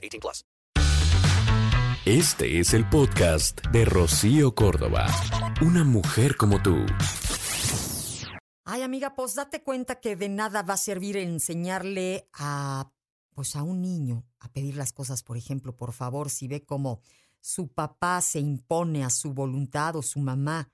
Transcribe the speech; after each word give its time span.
18 0.00 0.20
plus. 0.20 0.44
Este 2.06 2.58
es 2.58 2.72
el 2.72 2.88
podcast 2.88 3.60
de 3.68 3.84
Rocío 3.84 4.54
Córdoba. 4.54 5.06
Una 5.60 5.84
mujer 5.84 6.36
como 6.36 6.62
tú. 6.62 6.86
Ay, 8.64 8.82
amiga, 8.82 9.14
pues 9.14 9.34
date 9.34 9.62
cuenta 9.62 10.00
que 10.00 10.16
de 10.16 10.28
nada 10.28 10.62
va 10.62 10.74
a 10.74 10.78
servir 10.78 11.16
enseñarle 11.16 12.28
a 12.32 12.90
pues 13.34 13.56
a 13.56 13.62
un 13.62 13.80
niño 13.80 14.24
a 14.38 14.52
pedir 14.52 14.76
las 14.76 14.92
cosas, 14.92 15.22
por 15.22 15.36
ejemplo, 15.36 15.76
por 15.76 15.92
favor, 15.92 16.30
si 16.30 16.48
ve 16.48 16.64
cómo 16.64 17.00
su 17.40 17.68
papá 17.68 18.20
se 18.20 18.40
impone 18.40 19.04
a 19.04 19.10
su 19.10 19.32
voluntad 19.32 19.96
o 19.96 20.02
su 20.02 20.20
mamá 20.20 20.70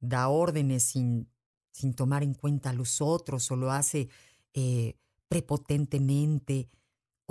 da 0.00 0.28
órdenes 0.28 0.84
sin, 0.84 1.30
sin 1.72 1.94
tomar 1.94 2.22
en 2.22 2.34
cuenta 2.34 2.70
a 2.70 2.74
los 2.74 3.00
otros 3.00 3.50
o 3.50 3.56
lo 3.56 3.70
hace 3.70 4.08
eh, 4.54 4.96
prepotentemente 5.28 6.68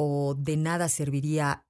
o 0.01 0.33
de 0.33 0.55
nada 0.55 0.87
serviría 0.87 1.67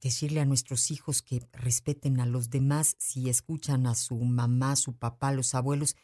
decirle 0.00 0.40
a 0.40 0.46
nuestros 0.46 0.90
hijos 0.90 1.20
que 1.20 1.46
respeten 1.52 2.18
a 2.18 2.24
los 2.24 2.48
demás 2.48 2.96
si 2.98 3.28
escuchan 3.28 3.86
a 3.86 3.94
su 3.94 4.16
mamá, 4.16 4.76
su 4.76 4.96
papá, 4.96 5.30
los 5.30 5.54
abuelos, 5.54 5.94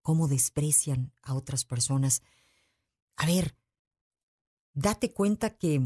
cómo 0.00 0.26
desprecian 0.26 1.12
a 1.20 1.34
otras 1.34 1.66
personas. 1.66 2.22
A 3.16 3.26
ver, 3.26 3.58
date 4.72 5.12
cuenta 5.12 5.50
que 5.50 5.82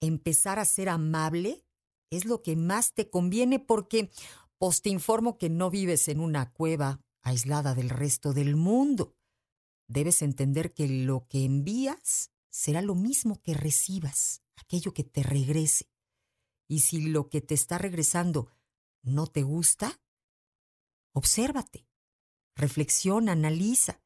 empezar 0.00 0.60
a 0.60 0.64
ser 0.64 0.90
amable 0.90 1.64
es 2.08 2.24
lo 2.24 2.40
que 2.40 2.54
más 2.54 2.94
te 2.94 3.10
conviene 3.10 3.58
porque 3.58 4.12
pues 4.58 4.80
te 4.80 4.90
informo 4.90 5.38
que 5.38 5.50
no 5.50 5.70
vives 5.70 6.06
en 6.06 6.20
una 6.20 6.52
cueva 6.52 7.00
aislada 7.22 7.74
del 7.74 7.90
resto 7.90 8.32
del 8.32 8.54
mundo. 8.54 9.16
Debes 9.88 10.22
entender 10.22 10.72
que 10.72 10.86
lo 10.86 11.26
que 11.26 11.44
envías 11.44 12.30
será 12.48 12.80
lo 12.80 12.94
mismo 12.94 13.42
que 13.42 13.54
recibas, 13.54 14.40
aquello 14.58 14.92
que 14.92 15.04
te 15.04 15.22
regrese. 15.22 15.90
Y 16.66 16.80
si 16.80 17.00
lo 17.08 17.28
que 17.28 17.40
te 17.40 17.54
está 17.54 17.78
regresando 17.78 18.50
no 19.02 19.26
te 19.26 19.42
gusta, 19.42 20.00
obsérvate, 21.12 21.88
reflexiona, 22.54 23.32
analiza. 23.32 24.02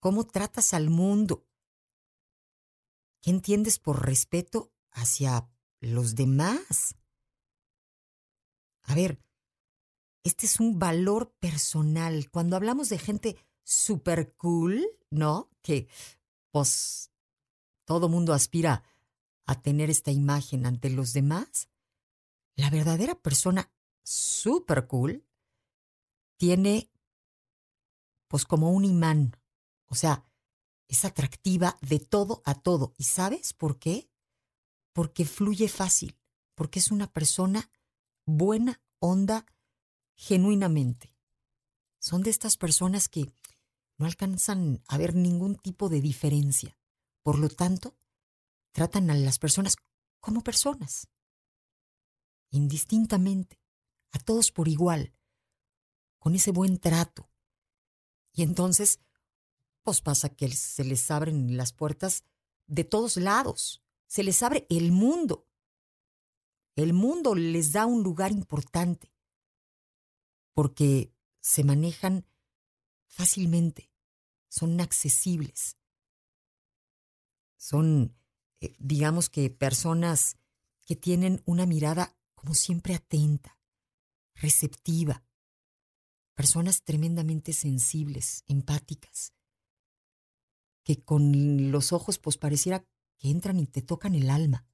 ¿Cómo 0.00 0.26
tratas 0.26 0.74
al 0.74 0.90
mundo? 0.90 1.48
¿Qué 3.20 3.30
entiendes 3.30 3.78
por 3.78 4.04
respeto 4.04 4.72
hacia 4.90 5.48
los 5.80 6.14
demás? 6.14 6.96
A 8.82 8.94
ver, 8.94 9.24
este 10.24 10.46
es 10.46 10.60
un 10.60 10.78
valor 10.78 11.34
personal. 11.38 12.30
Cuando 12.30 12.56
hablamos 12.56 12.88
de 12.88 12.98
gente 12.98 13.36
super 13.62 14.34
cool, 14.36 14.84
¿no? 15.10 15.50
Que, 15.62 15.88
pues, 16.50 17.12
todo 17.84 18.08
mundo 18.08 18.32
aspira 18.32 18.84
a 19.46 19.60
tener 19.60 19.90
esta 19.90 20.10
imagen 20.10 20.66
ante 20.66 20.90
los 20.90 21.12
demás. 21.12 21.68
La 22.54 22.70
verdadera 22.70 23.14
persona 23.14 23.70
super 24.02 24.86
cool 24.86 25.24
tiene, 26.36 26.90
pues, 28.28 28.44
como 28.44 28.72
un 28.72 28.84
imán. 28.84 29.36
O 29.86 29.94
sea, 29.94 30.24
es 30.88 31.04
atractiva 31.04 31.78
de 31.80 31.98
todo 32.00 32.42
a 32.44 32.54
todo. 32.54 32.94
¿Y 32.98 33.04
sabes 33.04 33.52
por 33.52 33.78
qué? 33.78 34.10
Porque 34.92 35.24
fluye 35.24 35.68
fácil, 35.68 36.18
porque 36.54 36.80
es 36.80 36.90
una 36.90 37.10
persona 37.10 37.70
buena 38.26 38.82
onda 38.98 39.46
genuinamente. 40.14 41.16
Son 41.98 42.22
de 42.22 42.30
estas 42.30 42.56
personas 42.56 43.08
que 43.08 43.32
no 43.98 44.06
alcanzan 44.06 44.82
a 44.88 44.98
ver 44.98 45.14
ningún 45.14 45.56
tipo 45.56 45.88
de 45.88 46.00
diferencia. 46.00 46.76
Por 47.22 47.38
lo 47.38 47.48
tanto, 47.48 47.96
tratan 48.72 49.10
a 49.10 49.14
las 49.14 49.38
personas 49.38 49.76
como 50.20 50.42
personas, 50.42 51.08
indistintamente, 52.50 53.60
a 54.12 54.18
todos 54.18 54.50
por 54.50 54.68
igual, 54.68 55.14
con 56.18 56.34
ese 56.34 56.50
buen 56.50 56.78
trato. 56.78 57.30
Y 58.32 58.42
entonces, 58.42 59.00
pues 59.82 60.00
pasa 60.00 60.28
que 60.30 60.48
se 60.48 60.84
les 60.84 61.10
abren 61.10 61.56
las 61.56 61.72
puertas 61.72 62.24
de 62.66 62.84
todos 62.84 63.16
lados, 63.16 63.82
se 64.06 64.22
les 64.22 64.42
abre 64.42 64.66
el 64.70 64.92
mundo. 64.92 65.48
El 66.74 66.92
mundo 66.92 67.34
les 67.34 67.72
da 67.72 67.84
un 67.86 68.02
lugar 68.02 68.32
importante, 68.32 69.12
porque 70.54 71.14
se 71.40 71.64
manejan 71.64 72.26
fácilmente, 73.08 73.92
son 74.48 74.80
accesibles, 74.80 75.76
son, 77.56 78.16
eh, 78.62 78.76
digamos 78.78 79.28
que, 79.28 79.50
personas 79.50 80.36
que 80.86 80.94
tienen 80.94 81.42
una 81.46 81.66
mirada 81.66 82.16
como 82.34 82.54
siempre 82.54 82.94
atenta, 82.94 83.58
receptiva, 84.36 85.24
personas 86.34 86.84
tremendamente 86.84 87.52
sensibles, 87.52 88.44
empáticas, 88.46 89.34
que 90.84 91.02
con 91.02 91.72
los 91.72 91.92
ojos 91.92 92.20
pues 92.20 92.38
pareciera 92.38 92.86
que 93.18 93.30
entran 93.30 93.58
y 93.58 93.66
te 93.66 93.82
tocan 93.82 94.14
el 94.14 94.30
alma, 94.30 94.64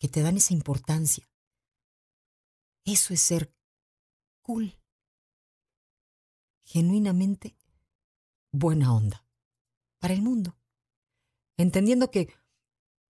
que 0.00 0.08
te 0.08 0.22
dan 0.22 0.36
esa 0.36 0.52
importancia. 0.52 1.30
Eso 2.84 3.14
es 3.14 3.20
ser 3.20 3.54
cool, 4.42 4.80
genuinamente 6.64 7.56
buena 8.50 8.92
onda 8.92 9.24
para 10.00 10.14
el 10.14 10.22
mundo, 10.22 10.58
entendiendo 11.56 12.10
que 12.10 12.34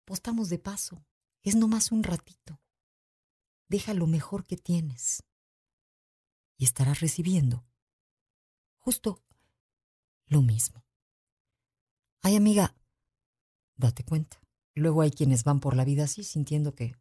pues, 0.07 0.19
estamos 0.19 0.47
de 0.47 0.57
paso, 0.57 1.05
es 1.43 1.55
nomás 1.55 1.91
un 1.91 2.01
ratito. 2.01 2.61
Deja 3.67 3.93
lo 3.93 4.07
mejor 4.07 4.45
que 4.45 4.55
tienes 4.55 5.21
y 6.57 6.63
estarás 6.63 7.01
recibiendo 7.01 7.65
justo 8.77 9.21
lo 10.27 10.41
mismo. 10.41 10.85
Ay, 12.23 12.37
amiga, 12.37 12.73
date 13.75 14.05
cuenta. 14.05 14.39
Luego 14.75 15.01
hay 15.01 15.11
quienes 15.11 15.43
van 15.43 15.59
por 15.59 15.75
la 15.75 15.83
vida 15.83 16.05
así 16.05 16.23
sintiendo 16.23 16.73
que 16.73 16.95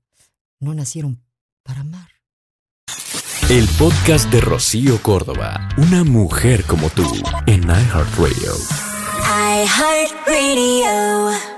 no 0.58 0.74
nacieron 0.74 1.24
para 1.62 1.82
amar. 1.82 2.10
El 3.48 3.68
podcast 3.78 4.28
de 4.32 4.40
Rocío 4.40 5.00
Córdoba. 5.00 5.68
Una 5.78 6.02
mujer 6.02 6.64
como 6.64 6.90
tú 6.90 7.04
en 7.46 7.62
iHeartRadio. 7.62 8.52
iHeartRadio. 9.62 11.55